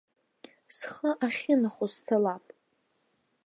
[0.75, 2.45] Схы ахьынахоу сцалап.